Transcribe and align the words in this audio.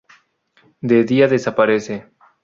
De 0.79 1.03
día 1.03 1.27
desaparece. 1.27 2.07